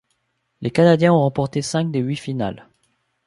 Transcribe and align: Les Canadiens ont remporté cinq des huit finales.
Les 0.61 0.71
Canadiens 0.71 1.13
ont 1.13 1.19
remporté 1.19 1.61
cinq 1.61 1.91
des 1.91 1.99
huit 1.99 2.15
finales. 2.15 2.67